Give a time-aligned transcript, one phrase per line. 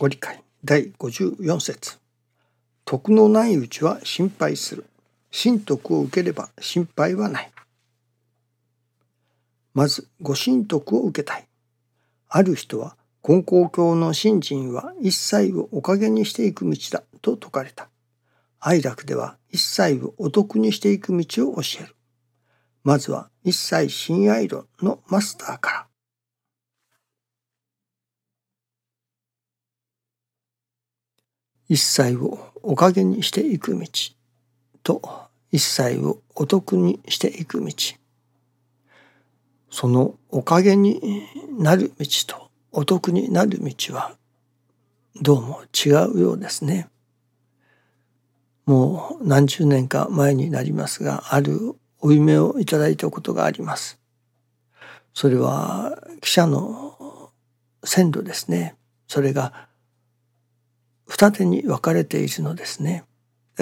[0.00, 1.98] ご理解第54節
[2.86, 4.86] 徳のないうちは心配する。
[5.30, 7.52] 神徳を受ければ心配はない。
[9.74, 11.46] まず、ご神徳を受けたい。
[12.30, 12.96] ある人は、
[13.28, 17.90] 根高教の信心は一切をおかげにしていく道だと説かれた。
[18.58, 21.94] 愛楽では一切をお得にしていく道を教える。
[22.84, 25.79] まずは一切親愛論のマスターから。
[31.70, 33.86] 一切をおかげにしていく道
[34.82, 35.00] と
[35.52, 37.72] 一切をお得にしていく道
[39.70, 41.00] そのおかげに
[41.56, 44.16] なる道とお得になる道は
[45.22, 46.88] どうも違うようですね。
[48.66, 54.00] もう何十年か前になりますがあるお夢をいただいたことがあります。
[55.14, 57.30] それは汽車の
[57.84, 58.76] 線路ですね。
[59.06, 59.69] それが
[61.10, 63.02] 二手に分かれているのですね。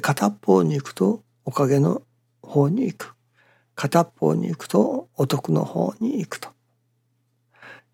[0.00, 2.00] 片方に行くとおかげの
[2.40, 3.14] 方に行く。
[3.74, 6.48] 片方に行くとお得の方に行くと。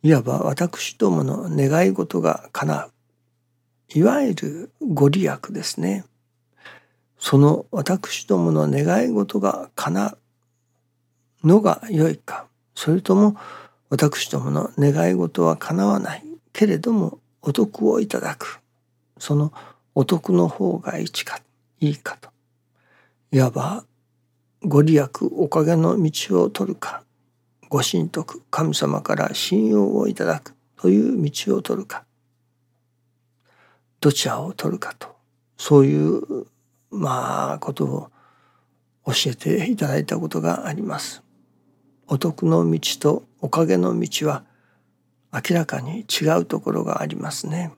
[0.05, 2.93] いわば私どもの願い事が叶う。
[3.93, 6.05] いわゆるご利益ですね。
[7.19, 10.17] その私どもの願い事が叶
[11.43, 13.37] うのが良いか、それとも
[13.89, 18.60] 私どもの願い事は叶わないけれどもお得をいただく。
[19.21, 19.53] その
[19.95, 21.41] お得の方がいいか
[21.79, 22.31] いいかと
[23.31, 23.85] いわば
[24.63, 27.05] ご利益おかげの道を取るか
[27.69, 32.05] ご神徳神様から信用をいただくという道を取るか
[34.01, 35.15] どちらを取るかと
[35.57, 36.47] そういう
[36.91, 38.11] まあことを
[39.07, 41.23] 教えていただいたことがあります。
[42.07, 44.45] お得の道とおかげの道は
[45.33, 47.73] 明らかに違うところがありますね。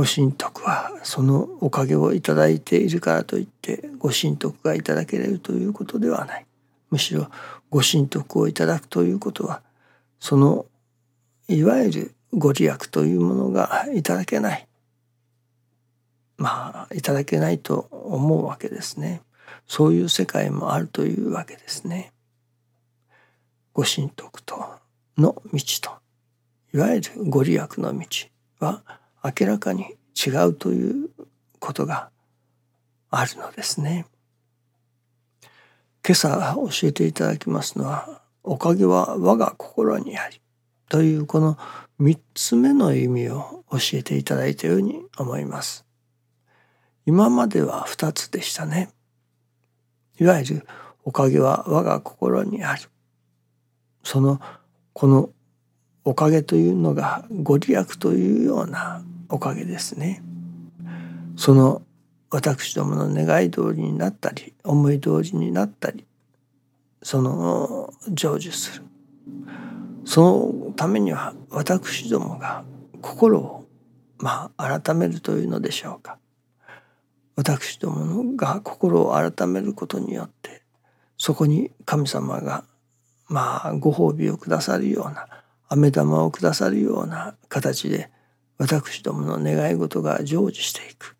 [0.00, 6.46] ご神徳はそのおかげをいただいているからといってご神徳がいただけるということではない。
[6.88, 7.28] むしろ
[7.68, 9.60] ご神徳をいただくということは
[10.18, 10.64] その
[11.48, 14.66] いわゆるご利益というものがいただけない。
[16.38, 19.20] まあいただけないと思うわけですね。
[19.66, 22.14] そういう世界もあるというわけですね。
[23.74, 24.64] ご神徳と
[25.18, 25.90] の道と
[26.72, 28.06] いわゆるご利益の道
[28.60, 28.82] は
[29.22, 31.10] 明らかに違うという
[31.58, 32.10] ことが
[33.10, 34.06] あるのですね。
[36.06, 40.40] 今朝教えていただきますのは「おかげは我が心にあり」
[40.88, 41.58] というこの
[42.00, 45.84] 3つ目の意味を教えていただいたように思います。
[47.04, 48.90] 今までは2つでしたね。
[50.18, 50.66] いわゆる
[51.04, 52.88] 「おかげは我が心にある」
[54.02, 54.40] その
[54.92, 55.30] この
[56.04, 60.22] おかげというのがご利益というようなおかげですね。
[61.36, 61.82] その
[62.30, 66.06] 私どもの願い通りになったり思い通りになったり
[67.02, 68.84] その成就する
[70.04, 72.64] そのためには私どもが
[73.00, 73.66] 心を
[74.18, 76.18] まあ改めるというのでしょうか
[77.36, 80.62] 私どもが心を改めることによって
[81.16, 82.64] そこに神様が
[83.28, 85.26] まあご褒美をくださるような
[85.68, 88.10] 飴玉をくださるような形で
[88.60, 91.16] 私どもの願い事が成就していく。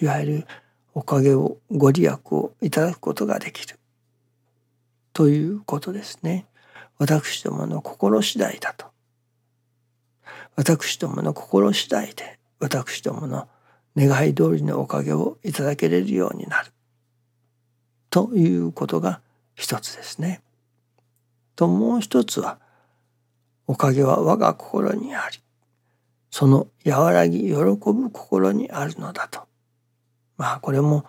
[0.00, 0.46] いわゆる
[0.94, 3.78] おかげをご利益をいただくことができる。
[5.12, 6.46] ということですね。
[6.96, 8.86] 私どもの心次第だと。
[10.56, 13.46] 私どもの心次第で私どもの
[13.94, 16.72] 願い通りのおかげをいただけれるようになる。
[18.08, 19.20] ということが
[19.54, 20.40] 一つですね。
[21.56, 22.58] ともう一つは
[23.66, 25.42] おかげは我が心にあり、
[26.32, 29.42] その和らぎ喜ぶ心にあるのだと。
[30.38, 31.04] まあこれも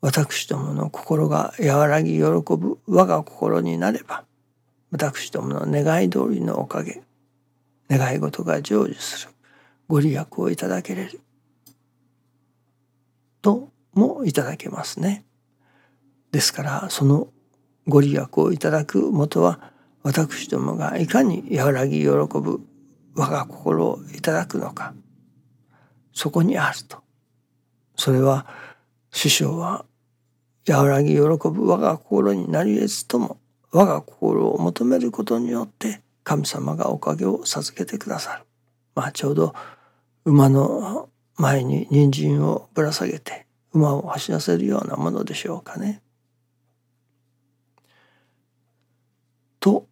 [0.00, 4.24] 私どもの心が和らぎ喜ぶ我が心になれば、
[4.92, 7.02] 私どもの願い通りのおかげ、
[7.90, 9.32] 願い事が成就する
[9.88, 11.20] ご利益をいただけれる。
[13.42, 15.24] ともいただけますね。
[16.30, 17.26] ですからその
[17.88, 19.72] ご利益をいただくもとは
[20.04, 22.60] 私どもがいかに和らぎ喜ぶ
[23.14, 24.94] 我が心をいただくのか
[26.12, 26.98] そこにあると
[27.96, 28.46] それは
[29.10, 29.84] 師匠は
[30.68, 33.38] 和らぎ喜ぶ我が心になり得ずとも
[33.70, 38.44] 我が心を求めることによって神様がおかげを授けてくださる。
[38.94, 39.54] まあちょうど
[40.24, 46.00] 馬の前に人参をぶら下げて馬を走らせるようなものでしょうかね。
[49.60, 49.86] と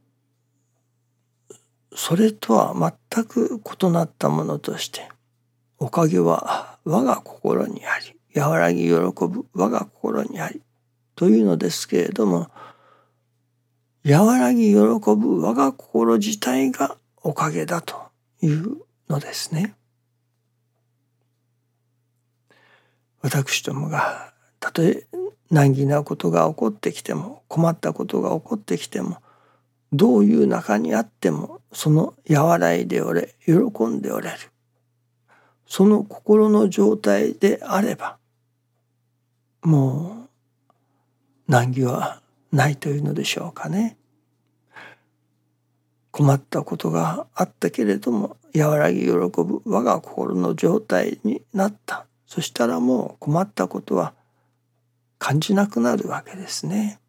[1.94, 2.74] それとは
[3.12, 5.08] 全く異なったものとして
[5.78, 10.62] おかげは我が心にあり和らぎ喜ぶ我が心にあり
[11.16, 12.50] というのですけれども
[14.04, 17.96] 和らぎ喜ぶ我が心自体がおかげだと
[18.40, 18.78] いう
[19.08, 19.76] のですね。
[23.20, 25.06] 私どもがたとえ
[25.50, 29.18] 難儀なことが起こってきても困ったことが起こってきても
[29.92, 33.52] どういう中にあってもその和らいでおれ喜
[33.86, 34.36] んでおれる
[35.66, 38.18] その心の状態であれば
[39.62, 40.28] も
[41.48, 42.20] う難儀は
[42.52, 43.96] ないというのでしょうかね。
[46.10, 54.12] 困ったことがあったけれども和らぎ喜ぶ我が心の状態になったそしたらもう困ったことは
[55.18, 57.00] 感じなくなるわけですね。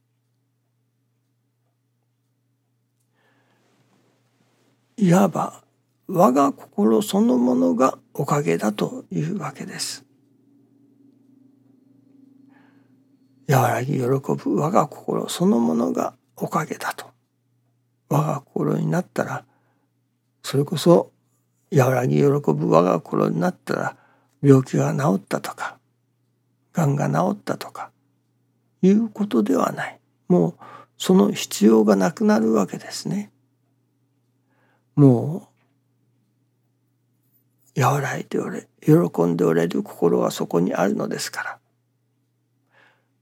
[5.03, 5.61] いわば
[6.07, 10.05] 我が心そのものがおかげだというわけです。
[13.49, 17.07] 和らぎ喜ぶ我が心そのものがおかげだと
[18.07, 19.43] 我が心になったら
[20.41, 21.11] それこそ
[21.75, 23.97] 和らぎ喜ぶ我が心になったら
[24.41, 25.79] 病気が治ったとか
[26.71, 27.91] がんが治ったとか
[28.81, 30.55] いうことではないもう
[30.97, 33.32] その必要がなくなるわけですね。
[34.95, 35.47] も
[37.75, 41.59] う和らいでおれ喜んでおれる心はそこにあるのですから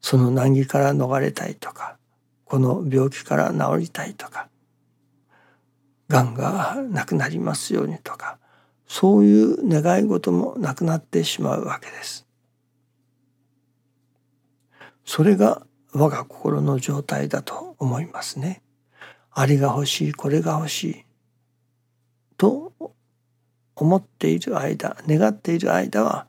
[0.02, 1.98] その難儀から逃れたいとか
[2.46, 4.50] この病気から治りたいとか
[6.10, 8.38] がんがなくなりますようにとか
[8.86, 12.28] そういう願い事もなくなってしまうわけです。
[15.06, 18.62] それが我が心の状態だと思いますね。
[19.32, 21.06] あれが欲しいこれが欲しい
[22.42, 22.74] と
[23.76, 26.26] 思っている間願っている間は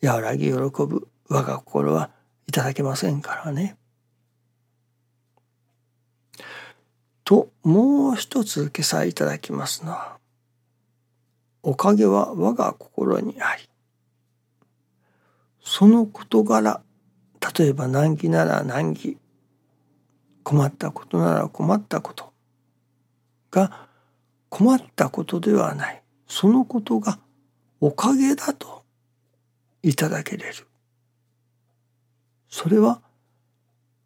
[0.00, 2.10] 和らぎ喜ぶ我が心は
[2.46, 3.76] いただけませんからね。
[7.24, 10.18] ともう一つ今朝いただきますのは
[11.64, 13.68] 「おかげは我が心にあり」
[15.64, 16.80] その事柄
[17.58, 19.18] 例えば難儀なら難儀
[20.44, 22.32] 困ったことなら困ったこと
[23.50, 23.85] が
[24.56, 27.18] 困ったことではないそのことが
[27.78, 28.84] おかげだと
[29.82, 30.66] いただけれる
[32.48, 33.02] それは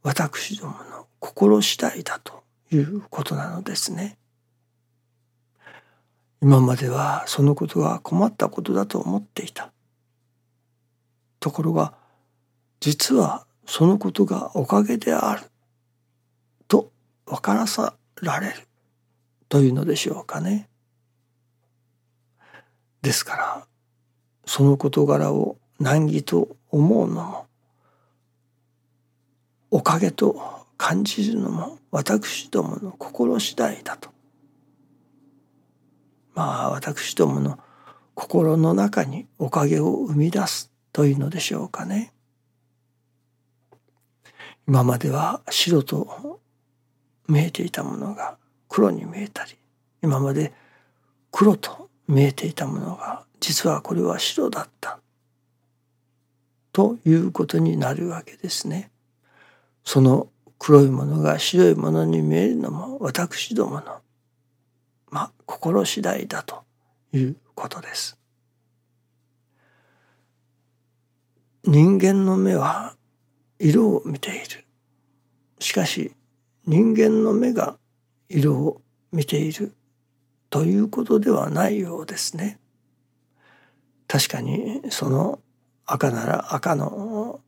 [0.03, 2.43] 私どもの心次第だと
[2.73, 4.19] いうことなのですね。
[6.43, 9.71] 今まではそのことが困ったことだと思っていた。
[11.39, 11.95] ところが
[12.81, 15.43] 実はそのことがおかげである
[16.67, 16.91] と
[17.25, 18.67] 分からさられる
[19.51, 20.69] というのでしょうかね。
[23.03, 23.67] ですから
[24.47, 27.47] その事柄を難儀と思うのも
[29.71, 30.41] おかげと
[30.77, 34.11] 感じるのも私どもの心次第だと。
[36.35, 37.59] まあ私どもの
[38.15, 42.13] 心の中におかげを生み出すというのでしょうかね。
[44.69, 46.39] 今までは白と
[47.27, 48.39] 見えていたものが
[48.71, 49.59] 黒に見えたり
[50.01, 50.55] 今まで
[51.31, 55.01] 黒と見えていたものが実はこれは白だった
[56.73, 58.91] ということになるわけですね。
[59.85, 64.01] その黒いものが白いものに見えるのも私どもの
[65.11, 66.63] まあ心次第だと
[67.13, 68.17] いうことです。
[71.65, 72.95] 人間の目は
[73.59, 74.65] 色を見ている。
[75.59, 76.15] しかし
[76.67, 77.77] 人間の目が
[78.31, 78.81] 色を
[79.13, 79.75] 見ている
[80.49, 82.59] ということではないようですね。
[84.09, 85.41] 確かにその
[85.85, 87.41] 赤なら赤の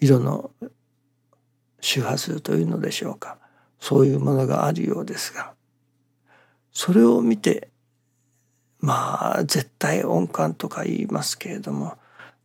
[0.00, 0.50] 色の
[1.80, 3.38] 周波数というのでしょうか
[3.80, 5.52] そういうものがあるようですが
[6.72, 7.68] それを見て
[8.80, 11.96] まあ絶対音感とか言いますけれども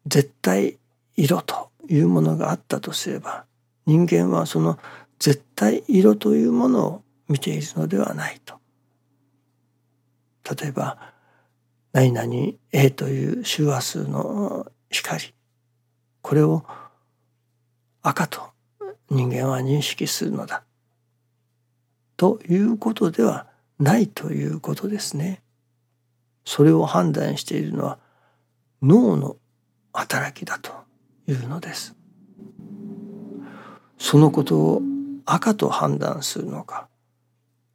[0.05, 0.77] 絶対
[1.15, 3.45] 色というものがあったとすれば
[3.85, 4.77] 人間はその
[5.17, 8.59] 絶対色というものを見ているのではないと。
[10.59, 10.97] 例えば
[11.93, 15.33] 何々 A という周波数の光
[16.21, 16.65] これを
[18.01, 18.41] 赤と
[19.09, 20.63] 人間は認識するのだ
[22.17, 23.47] ということでは
[23.79, 25.41] ないということですね。
[26.43, 27.99] それを判断しているのは
[28.81, 29.37] 脳の
[29.93, 30.71] 働きだと
[31.27, 31.95] いうのです。
[33.97, 34.81] そのことを
[35.25, 36.88] 赤と判断するのか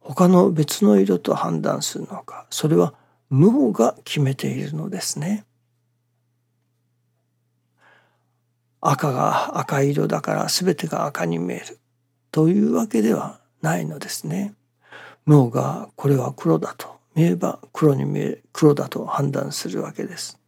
[0.07, 2.93] 他の別の色と判断するのかそれは
[3.31, 5.45] 脳が決めているのですね。
[8.81, 11.79] 赤が赤色だから全てが赤に見える
[12.31, 14.53] というわけではないのですね。
[15.25, 20.39] 脳がこれは黒だと見えば黒に見え黒だと判断するわけです。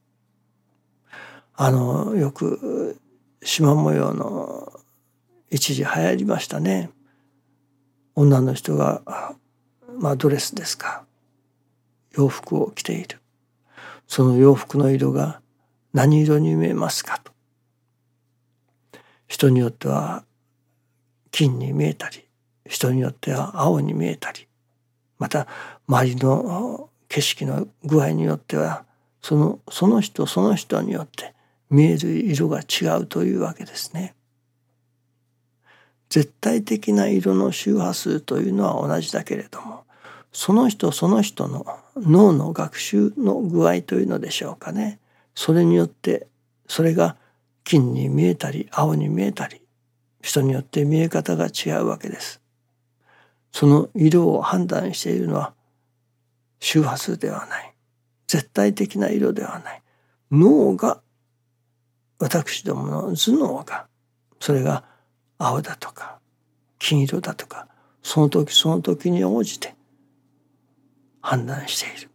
[1.56, 3.00] あのよく
[3.42, 4.72] 縞模様の
[5.50, 6.92] 一時流行りましたね。
[8.14, 9.02] 女の人が
[10.00, 11.06] まあドレスですか。
[12.16, 13.20] 洋服を着ている。
[14.08, 15.42] その洋服の色が
[15.94, 17.32] 何色に見えますかと。
[19.28, 20.24] 人によっては
[21.32, 22.26] 金に見えたり
[22.66, 24.48] 人によっては青に見えたり
[25.20, 25.48] また
[25.88, 28.86] 周りの景色の具合によっては
[29.22, 31.34] そのその人その人によって
[31.70, 34.16] 見える色が違うというわけですね。
[36.10, 39.84] 絶対的な色の周波数というのは同じだけれども
[40.32, 41.66] その人その人の
[41.96, 45.00] 脳の学習の具合というのでしょうかね。
[45.36, 46.28] それによって
[46.68, 47.18] それが
[47.64, 49.62] 金に見えたり青に見えたり
[50.22, 52.42] 人によって見え方が違うわけです。
[53.52, 55.54] その色を判断しているのは
[56.60, 57.74] 周波数ではない。
[58.28, 59.82] 絶対的な色ではない。
[60.32, 61.02] 脳が
[62.20, 63.88] 私どもの頭脳が
[64.40, 64.84] それが
[65.38, 66.20] 青だとか
[66.80, 67.68] 金色だとか
[68.04, 69.76] その時その時に応じて
[71.22, 72.10] 判断している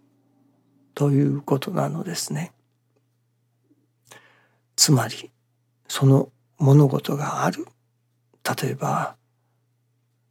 [0.95, 2.53] ということなのですね。
[4.77, 5.31] つまり
[5.89, 7.67] その物事がある。
[8.63, 9.17] 例えば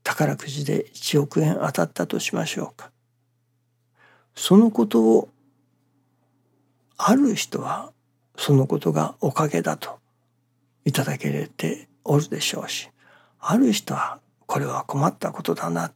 [0.03, 2.91] 宝くじで1億円当たったとしましょうか。
[4.35, 5.29] そのことを
[6.97, 7.91] ある人は
[8.37, 9.99] そのことがおかげだと
[10.85, 12.89] いただけれておるでしょうし
[13.39, 15.91] ある人はこれは困ったことだな。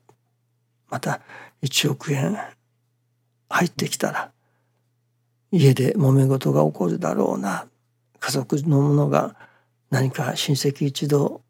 [0.90, 1.22] また
[1.64, 2.38] 1億円
[3.50, 4.32] 入ってきたら
[5.52, 7.68] 家で揉め事が起こるだろうな。
[8.20, 9.36] 家族の者が
[9.90, 11.44] 何か親戚一同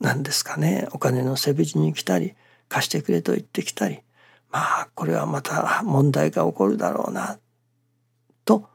[0.00, 0.88] 何ですかね。
[0.92, 2.34] お金のせびじに来たり
[2.68, 4.00] 貸してくれと言ってきたり。
[4.50, 7.38] まあこれはまた問題が起こるだろうな。
[8.44, 8.68] と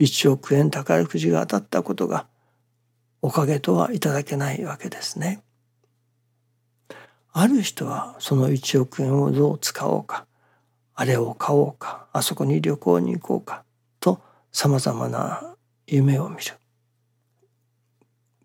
[0.00, 2.26] 1億円宝くじが当たったことが
[3.22, 5.42] おかげとはいただけないわけですね。
[7.32, 10.26] ある人はその1億円をどう使おうか。
[10.98, 13.64] あれを買おうかあそこに旅行に行こうか
[14.00, 15.54] とさまざまな
[15.86, 16.42] 夢を見る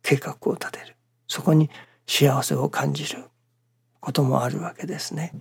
[0.03, 0.97] 計画を立てる
[1.29, 1.69] そこに
[2.05, 3.23] 幸せを感じる
[4.01, 5.33] こともあるわけですね。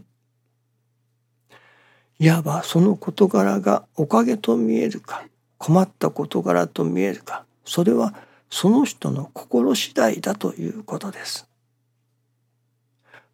[2.21, 5.25] いわばその事柄がおかげと見えるか
[5.59, 8.14] 困った事柄と見えるかそれは
[8.50, 11.49] その人の心次第だということです。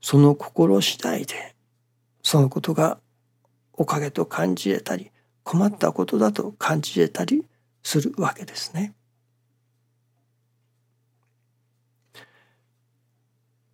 [0.00, 1.54] その心次第で
[2.22, 2.98] そのことが
[3.76, 5.10] おかげと感じれたり
[5.44, 7.44] 困ったことだと感じれたり
[7.82, 8.94] するわけですね。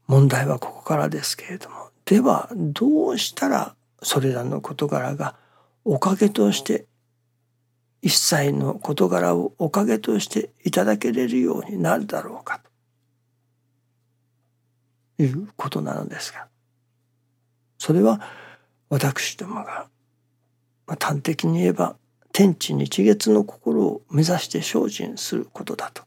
[0.07, 5.37] 問題はここからですけれどもではどうしたらそれらの事柄が
[5.85, 6.85] おかげとして
[8.03, 12.61] 一切の事柄をおかげとしていただけれるようになるだろうか
[15.17, 16.49] ということなのですが
[17.79, 18.21] それは
[18.91, 19.89] 私どもが、
[20.87, 21.97] まあ、端的に言えば
[22.33, 26.03] 天地日月の心を目指して精進することだと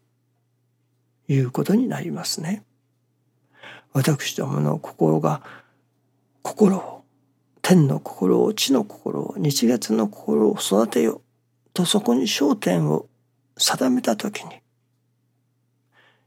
[1.27, 2.63] いうことになりますね。
[3.94, 5.41] 私どもの心が
[6.41, 7.03] 心を
[7.62, 11.22] 天の心を地の心を日月の心を育てよ
[11.74, 13.08] とそこに焦点を
[13.58, 14.62] 定めた時に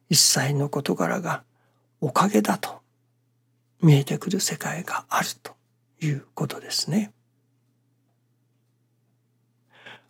[0.09, 1.45] 一切の事柄が
[2.00, 2.81] おかげだと
[3.83, 5.52] 見えてくる世界があると
[6.00, 7.12] いうことですね。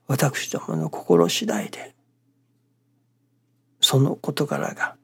[0.09, 1.95] 私どもの心次第で
[3.81, 4.97] その事柄が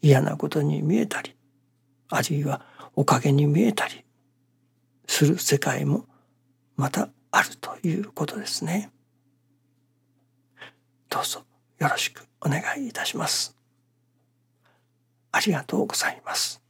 [0.00, 1.34] 嫌なことに見えたり
[2.10, 2.62] あるいは
[2.94, 4.04] おかげに見えたり
[5.06, 6.04] する世界も
[6.76, 8.90] またあるということですね。
[11.10, 11.42] どうぞ
[11.78, 13.56] よろしくお願いいたします。
[15.32, 16.62] ありがとうございます。